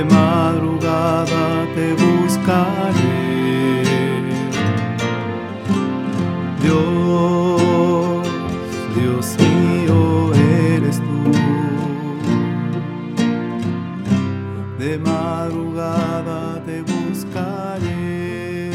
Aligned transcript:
de 0.00 0.06
madrugada 0.06 1.66
te 1.74 1.92
buscaré. 1.92 3.82
Dios, 6.62 8.22
Dios 8.96 9.36
mío 9.38 10.32
eres 10.72 10.96
tú. 11.00 11.32
De 14.78 14.96
madrugada 14.96 16.62
te 16.64 16.80
buscaré. 16.80 18.70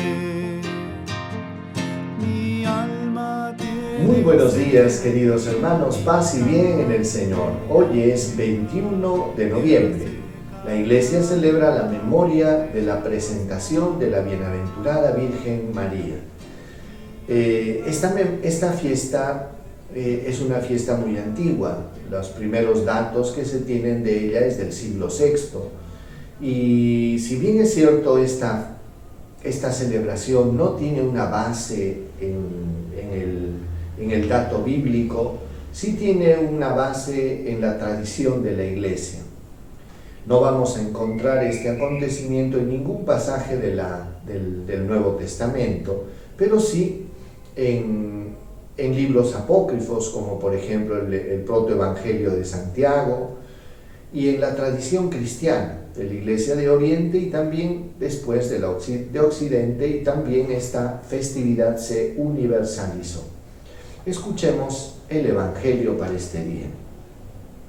Mi 2.20 2.66
alma 2.66 3.56
tiene 3.58 4.06
Muy 4.06 4.22
buenos 4.22 4.56
días, 4.56 5.00
queridos 5.00 5.48
hermanos, 5.48 5.98
paz 6.06 6.38
y 6.38 6.44
bien 6.44 6.82
en 6.82 6.92
el 6.92 7.04
Señor. 7.04 7.54
Hoy 7.68 8.04
es 8.12 8.38
21 8.38 9.34
de 9.36 9.50
noviembre. 9.50 10.25
La 10.66 10.76
iglesia 10.76 11.22
celebra 11.22 11.76
la 11.76 11.84
memoria 11.84 12.58
de 12.74 12.82
la 12.82 13.04
presentación 13.04 14.00
de 14.00 14.10
la 14.10 14.22
bienaventurada 14.22 15.12
Virgen 15.12 15.70
María. 15.76 16.16
Eh, 17.28 17.84
esta, 17.86 18.72
fiesta 18.74 19.52
eh, 19.94 20.26
es 20.28 20.42
una 20.42 20.56
fiesta 20.62 20.98
muy 20.98 21.20
antigua. 21.20 21.92
Los 22.10 22.30
primeros 22.30 22.84
datos 22.84 23.32
que 23.34 23.46
se 23.46 23.60
tienen 23.60 24.04
de 24.04 24.26
ella 24.26 24.40
es 24.40 24.58
del 24.58 24.74
siglo 24.74 25.08
VI. 25.10 25.60
Y 26.42 27.20
si 27.20 27.36
bien 27.36 27.62
es 27.62 27.76
cierto, 27.76 28.18
esta, 28.18 28.80
celebración 29.44 30.58
no 30.58 30.70
tiene 30.72 31.04
una 31.04 31.26
base 31.26 32.00
en 32.20 33.12
el, 33.14 33.52
en 34.00 34.10
el 34.10 34.28
dato 34.28 34.64
bíblico, 34.64 35.38
sí 35.72 35.94
tiene 35.94 36.38
una 36.38 36.70
base 36.70 37.52
en 37.52 37.62
la 37.62 37.78
tradición 37.78 38.42
de 38.42 38.58
la 38.58 38.64
iglesia. 38.66 39.25
No 40.26 40.42
vamos 40.42 40.78
a 40.78 40.82
encontrar 40.82 41.44
este 41.44 41.70
acontecimiento 41.70 42.58
en 42.58 42.70
ningún 42.70 43.06
pasaje 43.06 43.58
del, 43.58 44.88
Nuevo 44.88 45.12
Testamento, 45.12 46.06
pero 46.36 46.60
sí 46.60 47.06
en, 47.56 48.34
libros 48.78 49.36
apócrifos, 49.36 50.10
como 50.10 50.40
por 50.40 50.56
ejemplo 50.56 51.00
el, 51.00 51.14
el 51.14 51.42
protoevangelio 51.42 52.32
de 52.32 52.44
Santiago, 52.44 53.38
y 54.14 54.30
en 54.30 54.42
la 54.42 54.56
tradición 54.56 55.10
cristiana 55.10 55.82
de 55.96 56.04
la 56.06 56.14
Iglesia 56.14 56.56
de 56.56 56.70
Oriente 56.70 57.18
y 57.18 57.30
también 57.30 57.92
después 58.00 58.50
de, 58.50 58.60
de 58.60 59.20
Occidente, 59.20 59.88
y 59.88 60.04
también 60.04 60.52
esta 60.52 61.02
festividad 61.08 61.78
se 61.78 62.16
universalizó. 62.18 63.24
Escuchemos 64.06 64.98
el 65.10 65.26
Evangelio 65.28 65.98
para 65.98 66.14
este 66.14 66.44
día. 66.44 66.68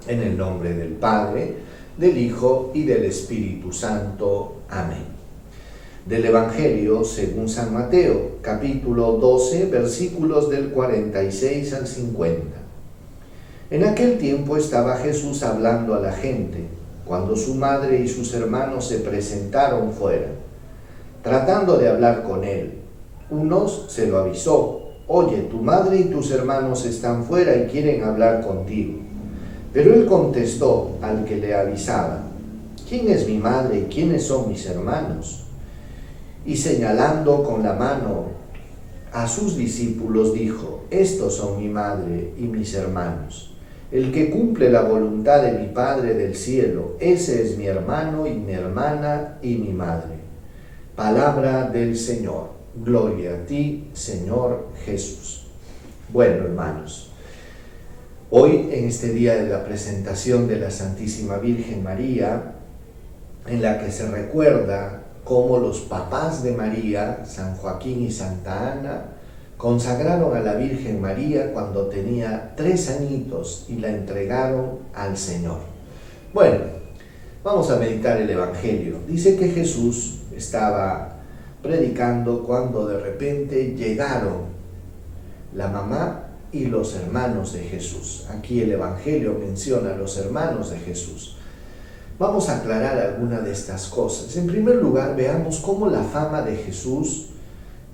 En 0.09 0.21
el 0.21 0.37
nombre 0.37 0.75
del 0.75 0.93
Padre, 0.93 1.55
del 1.97 2.19
Hijo 2.19 2.73
y 2.75 2.85
del 2.85 3.05
Espíritu 3.05 3.73
Santo. 3.73 4.57
Amén. 4.69 5.17
Del 6.05 6.27
Evangelio 6.27 7.05
según 7.05 7.49
San 7.49 7.73
Mateo, 7.73 8.37
capítulo 8.43 9.13
12, 9.13 9.67
versículos 9.67 10.51
del 10.51 10.71
46 10.71 11.73
al 11.73 11.87
50. 11.87 12.43
En 13.71 13.85
aquel 13.85 14.19
tiempo 14.19 14.57
estaba 14.57 14.99
Jesús 14.99 15.43
hablando 15.43 15.95
a 15.95 16.01
la 16.01 16.13
gente, 16.13 16.67
cuando 17.07 17.35
su 17.35 17.55
madre 17.55 18.01
y 18.01 18.09
sus 18.09 18.35
hermanos 18.35 18.87
se 18.87 18.99
presentaron 18.99 19.93
fuera, 19.93 20.29
tratando 21.23 21.79
de 21.79 21.89
hablar 21.89 22.25
con 22.25 22.45
él. 22.45 22.75
Unos 23.31 23.87
se 23.89 24.07
lo 24.07 24.19
avisó, 24.19 24.91
oye, 25.09 25.39
tu 25.51 25.63
madre 25.63 25.97
y 25.97 26.05
tus 26.05 26.31
hermanos 26.31 26.85
están 26.85 27.25
fuera 27.25 27.57
y 27.57 27.67
quieren 27.67 28.05
hablar 28.05 28.47
contigo. 28.47 29.06
Pero 29.73 29.95
él 29.95 30.07
contestó 30.07 30.99
al 31.03 31.25
que 31.25 31.37
le 31.37 31.55
avisaba, 31.55 32.23
¿quién 32.89 33.09
es 33.09 33.27
mi 33.27 33.39
madre 33.39 33.81
y 33.81 33.93
quiénes 33.93 34.25
son 34.25 34.49
mis 34.49 34.67
hermanos? 34.67 35.45
Y 36.45 36.57
señalando 36.57 37.43
con 37.43 37.63
la 37.63 37.75
mano 37.75 38.37
a 39.13 39.27
sus 39.27 39.57
discípulos 39.57 40.35
dijo, 40.35 40.85
estos 40.91 41.37
son 41.37 41.59
mi 41.59 41.69
madre 41.69 42.33
y 42.39 42.43
mis 42.43 42.75
hermanos. 42.75 43.57
El 43.91 44.13
que 44.13 44.31
cumple 44.31 44.69
la 44.71 44.83
voluntad 44.83 45.43
de 45.43 45.53
mi 45.53 45.69
Padre 45.69 46.15
del 46.15 46.35
cielo, 46.35 46.97
ese 46.99 47.43
es 47.43 47.57
mi 47.57 47.67
hermano 47.67 48.27
y 48.27 48.35
mi 48.35 48.53
hermana 48.53 49.39
y 49.43 49.55
mi 49.57 49.73
madre. 49.73 50.17
Palabra 50.97 51.71
del 51.71 51.97
Señor. 51.97 52.51
Gloria 52.85 53.35
a 53.35 53.47
ti, 53.47 53.89
Señor 53.93 54.69
Jesús. 54.85 55.47
Bueno, 56.13 56.45
hermanos, 56.45 57.11
hoy 58.31 58.69
en 58.73 58.87
este 58.87 59.11
día 59.11 59.35
de 59.35 59.49
la 59.49 59.65
presentación 59.65 60.49
de 60.49 60.59
la 60.59 60.71
Santísima 60.71 61.39
Virgen 61.39 61.83
María, 61.83 62.55
en 63.47 63.63
la 63.63 63.79
que 63.79 63.93
se 63.93 64.09
recuerda 64.11 65.03
cómo 65.25 65.59
los 65.59 65.81
papás 65.81 66.43
de 66.43 66.53
María, 66.53 67.25
San 67.25 67.57
Joaquín 67.57 68.03
y 68.03 68.11
Santa 68.11 68.73
Ana, 68.73 69.05
consagraron 69.57 70.37
a 70.37 70.41
la 70.41 70.55
Virgen 70.55 71.01
María 71.01 71.53
cuando 71.53 71.87
tenía 71.87 72.53
tres 72.57 72.91
añitos 72.91 73.67
y 73.69 73.77
la 73.77 73.89
entregaron 73.89 74.81
al 74.95 75.17
Señor. 75.17 75.59
Bueno, 76.35 76.59
vamos 77.43 77.71
a 77.71 77.77
meditar 77.77 78.21
el 78.21 78.29
Evangelio. 78.29 78.99
Dice 79.07 79.37
que 79.37 79.49
Jesús 79.49 80.23
estaba 80.37 81.17
predicando 81.63 82.45
cuando 82.45 82.87
de 82.87 83.01
repente 83.01 83.75
llegaron 83.77 84.57
la 85.55 85.69
mamá 85.69 86.26
y 86.53 86.67
los 86.67 86.95
hermanos 86.95 87.53
de 87.53 87.61
Jesús. 87.61 88.27
Aquí 88.31 88.61
el 88.61 88.73
Evangelio 88.73 89.37
menciona 89.39 89.95
a 89.95 89.97
los 89.97 90.17
hermanos 90.19 90.71
de 90.71 90.79
Jesús. 90.79 91.37
Vamos 92.19 92.49
a 92.49 92.59
aclarar 92.59 92.99
alguna 92.99 93.41
de 93.41 93.53
estas 93.53 93.89
cosas. 93.89 94.37
En 94.37 94.47
primer 94.47 94.77
lugar, 94.77 95.15
veamos 95.17 95.59
cómo 95.59 95.89
la 95.89 96.03
fama 96.03 96.43
de 96.43 96.57
Jesús 96.57 97.27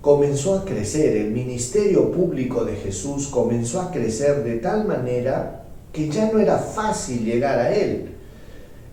comenzó 0.01 0.59
a 0.59 0.65
crecer, 0.65 1.17
el 1.17 1.31
ministerio 1.31 2.11
público 2.11 2.65
de 2.65 2.75
Jesús 2.75 3.27
comenzó 3.27 3.81
a 3.81 3.91
crecer 3.91 4.43
de 4.43 4.57
tal 4.57 4.85
manera 4.85 5.63
que 5.91 6.09
ya 6.09 6.31
no 6.31 6.39
era 6.39 6.57
fácil 6.57 7.23
llegar 7.23 7.59
a 7.59 7.73
él. 7.73 8.09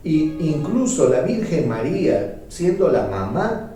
Y 0.03 0.37
incluso 0.41 1.09
la 1.09 1.22
Virgen 1.22 1.69
María, 1.69 2.42
siendo 2.48 2.88
la 2.88 3.06
mamá, 3.06 3.69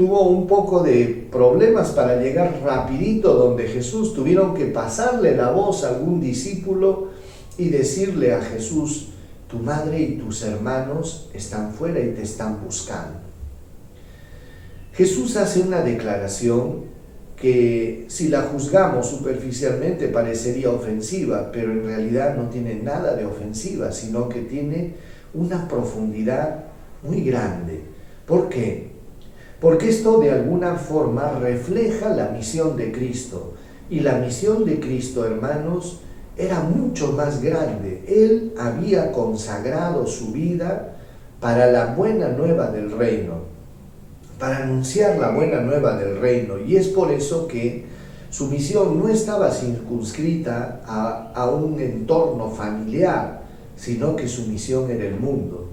tuvo 0.00 0.22
un 0.30 0.46
poco 0.46 0.82
de 0.82 1.28
problemas 1.30 1.90
para 1.90 2.16
llegar 2.16 2.62
rapidito 2.64 3.34
donde 3.34 3.68
Jesús. 3.68 4.14
Tuvieron 4.14 4.54
que 4.54 4.64
pasarle 4.64 5.36
la 5.36 5.50
voz 5.50 5.84
a 5.84 5.90
algún 5.90 6.22
discípulo 6.22 7.08
y 7.58 7.68
decirle 7.68 8.32
a 8.32 8.40
Jesús, 8.40 9.08
tu 9.46 9.58
madre 9.58 10.00
y 10.00 10.12
tus 10.12 10.42
hermanos 10.42 11.28
están 11.34 11.74
fuera 11.74 12.00
y 12.00 12.12
te 12.12 12.22
están 12.22 12.64
buscando. 12.64 13.18
Jesús 14.94 15.36
hace 15.36 15.60
una 15.60 15.82
declaración 15.82 16.84
que 17.36 18.06
si 18.08 18.28
la 18.28 18.40
juzgamos 18.40 19.06
superficialmente 19.06 20.08
parecería 20.08 20.70
ofensiva, 20.70 21.52
pero 21.52 21.72
en 21.72 21.84
realidad 21.84 22.38
no 22.38 22.48
tiene 22.48 22.76
nada 22.76 23.14
de 23.16 23.26
ofensiva, 23.26 23.92
sino 23.92 24.30
que 24.30 24.40
tiene 24.40 24.94
una 25.34 25.68
profundidad 25.68 26.64
muy 27.02 27.22
grande. 27.22 27.82
¿Por 28.24 28.48
qué? 28.48 28.89
Porque 29.60 29.90
esto 29.90 30.18
de 30.18 30.30
alguna 30.30 30.76
forma 30.76 31.38
refleja 31.38 32.08
la 32.14 32.28
misión 32.30 32.76
de 32.76 32.90
Cristo. 32.92 33.54
Y 33.90 34.00
la 34.00 34.14
misión 34.14 34.64
de 34.64 34.80
Cristo, 34.80 35.24
hermanos, 35.26 36.00
era 36.36 36.60
mucho 36.60 37.12
más 37.12 37.42
grande. 37.42 38.02
Él 38.08 38.54
había 38.58 39.12
consagrado 39.12 40.06
su 40.06 40.32
vida 40.32 40.96
para 41.40 41.70
la 41.70 41.94
buena 41.94 42.28
nueva 42.28 42.70
del 42.70 42.90
reino, 42.90 43.34
para 44.38 44.64
anunciar 44.64 45.18
la 45.18 45.30
buena 45.30 45.60
nueva 45.60 45.96
del 45.98 46.18
reino. 46.18 46.58
Y 46.58 46.76
es 46.76 46.88
por 46.88 47.10
eso 47.10 47.46
que 47.46 47.84
su 48.30 48.46
misión 48.46 48.98
no 48.98 49.08
estaba 49.08 49.50
circunscrita 49.50 50.80
a, 50.86 51.32
a 51.34 51.50
un 51.50 51.78
entorno 51.80 52.50
familiar, 52.50 53.42
sino 53.76 54.16
que 54.16 54.28
su 54.28 54.46
misión 54.46 54.90
era 54.90 55.04
el 55.04 55.18
mundo. 55.18 55.68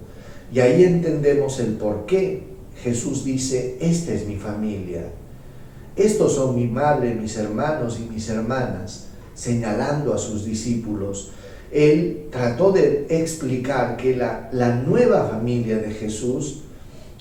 Y 0.51 0.59
ahí 0.59 0.83
entendemos 0.83 1.59
el 1.59 1.73
por 1.73 2.05
qué 2.05 2.56
Jesús 2.83 3.23
dice, 3.25 3.77
esta 3.81 4.13
es 4.13 4.27
mi 4.27 4.35
familia, 4.35 5.09
estos 5.95 6.35
son 6.35 6.55
mi 6.55 6.67
madre, 6.67 7.15
mis 7.15 7.37
hermanos 7.37 7.99
y 7.99 8.11
mis 8.11 8.29
hermanas, 8.29 9.07
señalando 9.33 10.13
a 10.13 10.17
sus 10.17 10.45
discípulos. 10.45 11.31
Él 11.71 12.27
trató 12.31 12.71
de 12.71 13.07
explicar 13.09 13.97
que 13.97 14.15
la, 14.15 14.49
la 14.51 14.75
nueva 14.75 15.27
familia 15.27 15.77
de 15.77 15.91
Jesús 15.91 16.59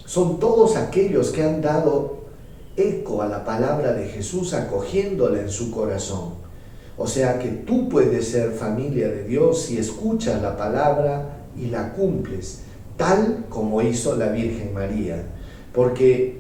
son 0.05 0.39
todos 0.39 0.77
aquellos 0.77 1.31
que 1.31 1.43
han 1.43 1.63
dado 1.63 2.27
eco 2.77 3.23
a 3.23 3.29
la 3.29 3.45
palabra 3.45 3.93
de 3.95 4.07
Jesús, 4.09 4.53
acogiéndola 4.53 5.41
en 5.41 5.49
su 5.49 5.71
corazón. 5.71 6.35
O 6.99 7.07
sea 7.07 7.39
que 7.39 7.49
tú 7.49 7.89
puedes 7.89 8.29
ser 8.29 8.53
familia 8.53 9.09
de 9.09 9.25
Dios 9.25 9.63
si 9.63 9.79
escuchas 9.79 10.41
la 10.41 10.57
palabra 10.57 11.47
y 11.57 11.67
la 11.67 11.93
cumples, 11.93 12.61
tal 12.97 13.47
como 13.49 13.83
hizo 13.83 14.17
la 14.17 14.29
Virgen 14.29 14.73
María. 14.73 15.25
Porque 15.77 16.39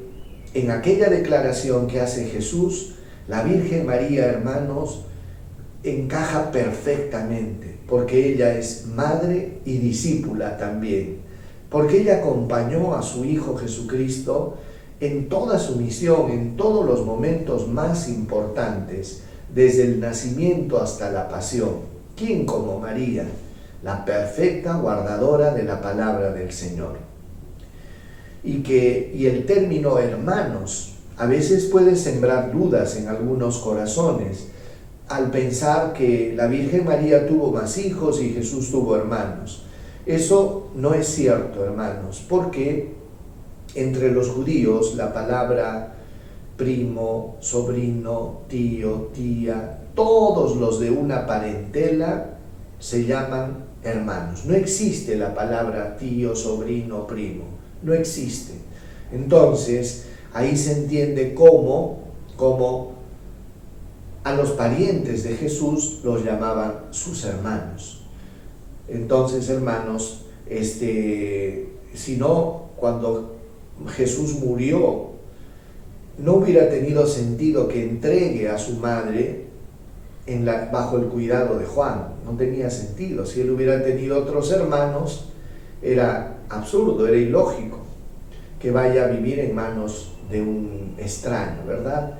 en 0.54 0.70
aquella 0.70 1.10
declaración 1.10 1.86
que 1.86 2.00
hace 2.00 2.24
Jesús, 2.24 2.94
la 3.28 3.42
Virgen 3.42 3.84
María, 3.84 4.24
hermanos, 4.24 5.02
encaja 5.84 6.50
perfectamente, 6.50 7.76
porque 7.86 8.32
ella 8.32 8.58
es 8.58 8.86
madre 8.86 9.58
y 9.66 9.76
discípula 9.76 10.56
también. 10.56 11.18
porque 11.68 12.00
ella 12.00 12.18
acompañó 12.18 12.94
a 12.94 13.02
su 13.02 13.24
Hijo 13.24 13.56
Jesucristo 13.56 14.56
en 15.00 15.28
toda 15.28 15.58
su 15.58 15.76
misión, 15.76 16.30
en 16.30 16.56
todos 16.56 16.86
los 16.86 17.04
momentos 17.04 17.68
más 17.68 18.08
importantes, 18.08 19.22
desde 19.52 19.82
el 19.82 20.00
nacimiento 20.00 20.80
hasta 20.80 21.10
la 21.10 21.28
pasión. 21.28 21.80
¿Quién 22.16 22.46
como 22.46 22.78
María, 22.78 23.26
la 23.82 24.04
perfecta 24.04 24.76
guardadora 24.76 25.52
de 25.52 25.64
la 25.64 25.82
palabra 25.82 26.32
del 26.32 26.52
Señor? 26.52 26.96
Y 28.46 28.62
que 28.62 29.12
y 29.14 29.26
el 29.26 29.44
término 29.44 29.98
hermanos 29.98 30.94
a 31.18 31.26
veces 31.26 31.66
puede 31.66 31.96
sembrar 31.96 32.52
dudas 32.52 32.96
en 32.96 33.08
algunos 33.08 33.58
corazones 33.58 34.48
al 35.08 35.30
pensar 35.30 35.92
que 35.92 36.32
la 36.34 36.46
Virgen 36.46 36.84
María 36.84 37.26
tuvo 37.26 37.52
más 37.52 37.76
hijos 37.78 38.22
y 38.22 38.30
Jesús 38.30 38.70
tuvo 38.70 38.96
hermanos. 38.96 39.64
Eso 40.04 40.70
no 40.74 40.94
es 40.94 41.06
cierto, 41.08 41.64
hermanos, 41.64 42.24
porque 42.28 42.94
entre 43.74 44.12
los 44.12 44.28
judíos 44.28 44.94
la 44.94 45.12
palabra 45.12 45.94
primo, 46.56 47.36
sobrino, 47.40 48.42
tío, 48.48 49.10
tía, 49.12 49.80
todos 49.94 50.56
los 50.56 50.80
de 50.80 50.90
una 50.90 51.26
parentela 51.26 52.38
se 52.78 53.04
llaman 53.04 53.64
hermanos. 53.82 54.44
No 54.46 54.54
existe 54.54 55.16
la 55.16 55.34
palabra 55.34 55.96
tío, 55.96 56.34
sobrino, 56.34 57.06
primo. 57.06 57.55
No 57.86 57.94
existe. 57.94 58.54
Entonces, 59.12 60.06
ahí 60.34 60.56
se 60.56 60.72
entiende 60.72 61.34
cómo, 61.34 62.00
cómo 62.36 62.94
a 64.24 64.34
los 64.34 64.50
parientes 64.50 65.22
de 65.22 65.36
Jesús 65.36 66.00
los 66.02 66.24
llamaban 66.24 66.86
sus 66.90 67.24
hermanos. 67.24 68.02
Entonces, 68.88 69.48
hermanos, 69.50 70.24
este, 70.50 71.74
si 71.94 72.16
no, 72.16 72.70
cuando 72.74 73.36
Jesús 73.94 74.34
murió, 74.40 75.10
no 76.18 76.34
hubiera 76.34 76.68
tenido 76.68 77.06
sentido 77.06 77.68
que 77.68 77.84
entregue 77.84 78.48
a 78.48 78.58
su 78.58 78.78
madre 78.78 79.46
en 80.26 80.44
la, 80.44 80.70
bajo 80.72 80.96
el 80.96 81.04
cuidado 81.04 81.56
de 81.56 81.66
Juan. 81.66 82.16
No 82.24 82.32
tenía 82.36 82.68
sentido. 82.68 83.24
Si 83.24 83.42
él 83.42 83.50
hubiera 83.50 83.84
tenido 83.84 84.18
otros 84.18 84.50
hermanos, 84.50 85.28
era 85.82 86.35
absurdo, 86.48 87.06
era 87.06 87.16
ilógico 87.16 87.78
que 88.60 88.70
vaya 88.70 89.04
a 89.04 89.08
vivir 89.08 89.38
en 89.40 89.54
manos 89.54 90.12
de 90.30 90.40
un 90.40 90.94
extraño, 90.98 91.66
¿verdad? 91.66 92.18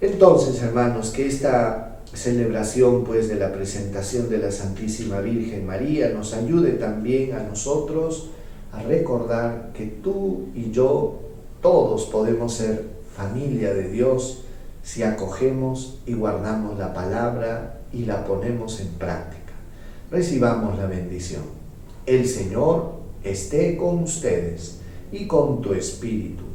Entonces, 0.00 0.62
hermanos, 0.62 1.10
que 1.10 1.26
esta 1.26 2.00
celebración 2.12 3.04
pues 3.04 3.28
de 3.28 3.34
la 3.34 3.52
presentación 3.52 4.30
de 4.30 4.38
la 4.38 4.50
Santísima 4.50 5.20
Virgen 5.20 5.66
María 5.66 6.08
nos 6.10 6.32
ayude 6.32 6.72
también 6.72 7.34
a 7.34 7.42
nosotros 7.42 8.30
a 8.72 8.82
recordar 8.82 9.70
que 9.74 9.86
tú 9.86 10.48
y 10.54 10.70
yo 10.70 11.20
todos 11.60 12.06
podemos 12.06 12.54
ser 12.54 12.84
familia 13.14 13.74
de 13.74 13.88
Dios 13.88 14.44
si 14.82 15.02
acogemos 15.02 15.98
y 16.06 16.14
guardamos 16.14 16.78
la 16.78 16.94
palabra 16.94 17.80
y 17.92 18.04
la 18.04 18.24
ponemos 18.24 18.80
en 18.80 18.88
práctica. 18.88 19.52
Recibamos 20.10 20.78
la 20.78 20.86
bendición. 20.86 21.42
El 22.06 22.26
Señor 22.26 22.97
esté 23.30 23.76
con 23.76 24.02
ustedes 24.02 24.80
y 25.12 25.26
con 25.26 25.62
tu 25.62 25.72
espíritu 25.72 26.48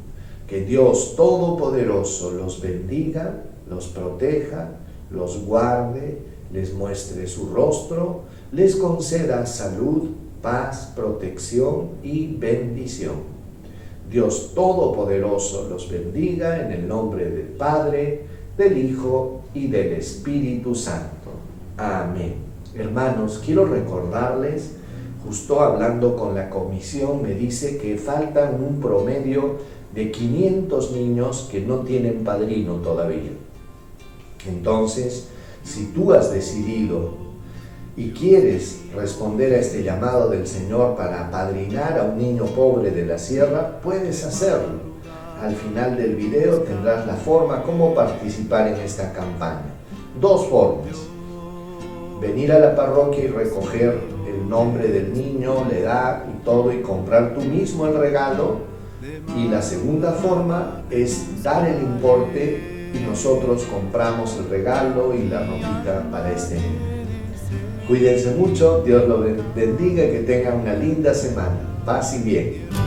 que 0.46 0.60
Dios 0.60 1.14
Todopoderoso 1.16 2.32
los 2.32 2.60
bendiga, 2.60 3.42
los 3.68 3.88
proteja, 3.88 4.70
los 5.10 5.44
guarde, 5.44 6.18
les 6.52 6.74
muestre 6.74 7.26
su 7.26 7.48
rostro, 7.48 8.22
les 8.52 8.76
conceda 8.76 9.46
salud, 9.46 10.10
paz, 10.42 10.92
protección 10.94 11.88
y 12.02 12.36
bendición. 12.36 13.34
Dios 14.10 14.52
Todopoderoso 14.54 15.68
los 15.68 15.90
bendiga 15.90 16.64
en 16.64 16.72
el 16.72 16.86
nombre 16.86 17.30
del 17.30 17.46
Padre, 17.46 18.26
del 18.56 18.78
Hijo 18.78 19.40
y 19.54 19.68
del 19.68 19.94
Espíritu 19.94 20.74
Santo. 20.74 21.30
Amén. 21.76 22.34
Hermanos, 22.76 23.40
quiero 23.44 23.64
recordarles, 23.64 24.76
justo 25.24 25.60
hablando 25.60 26.16
con 26.16 26.34
la 26.34 26.50
comisión, 26.50 27.22
me 27.22 27.34
dice 27.34 27.78
que 27.78 27.96
faltan 27.96 28.62
un 28.62 28.80
promedio 28.80 29.56
de 29.94 30.10
500 30.10 30.92
niños 30.92 31.48
que 31.50 31.60
no 31.60 31.78
tienen 31.78 32.24
padrino 32.24 32.74
todavía. 32.76 33.32
Entonces, 34.46 35.28
si 35.62 35.86
tú 35.86 36.12
has 36.12 36.32
decidido 36.32 37.14
y 37.96 38.10
quieres 38.10 38.80
responder 38.94 39.54
a 39.54 39.60
este 39.60 39.82
llamado 39.82 40.28
del 40.28 40.46
Señor 40.46 40.96
para 40.96 41.28
apadrinar 41.28 41.98
a 41.98 42.04
un 42.04 42.18
niño 42.18 42.44
pobre 42.46 42.90
de 42.90 43.06
la 43.06 43.18
sierra, 43.18 43.80
puedes 43.82 44.24
hacerlo. 44.24 44.94
Al 45.40 45.54
final 45.54 45.96
del 45.96 46.16
video 46.16 46.58
tendrás 46.58 47.06
la 47.06 47.14
forma 47.14 47.62
cómo 47.62 47.94
participar 47.94 48.68
en 48.68 48.76
esta 48.76 49.12
campaña. 49.12 49.74
Dos 50.20 50.46
formas. 50.48 50.96
Venir 52.20 52.52
a 52.52 52.58
la 52.58 52.74
parroquia 52.74 53.24
y 53.24 53.28
recoger 53.28 54.13
nombre 54.48 54.88
del 54.88 55.12
niño, 55.12 55.66
la 55.70 55.78
edad 55.78 56.24
y 56.32 56.44
todo 56.44 56.72
y 56.72 56.80
comprar 56.80 57.34
tú 57.34 57.40
mismo 57.42 57.86
el 57.86 57.96
regalo 57.96 58.74
y 59.36 59.48
la 59.48 59.60
segunda 59.60 60.12
forma 60.12 60.82
es 60.90 61.42
dar 61.42 61.68
el 61.68 61.82
importe 61.82 62.90
y 62.94 62.98
nosotros 63.06 63.64
compramos 63.64 64.36
el 64.38 64.48
regalo 64.48 65.14
y 65.14 65.28
la 65.28 65.40
ropita 65.40 66.08
para 66.10 66.32
este 66.32 66.54
niño. 66.54 66.94
Cuídense 67.86 68.34
mucho, 68.34 68.82
Dios 68.84 69.06
los 69.06 69.20
bendiga 69.54 70.04
y 70.04 70.10
que 70.10 70.20
tengan 70.20 70.60
una 70.60 70.74
linda 70.74 71.12
semana. 71.12 71.58
Paz 71.84 72.16
y 72.18 72.22
bien. 72.22 72.83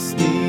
De 0.00 0.39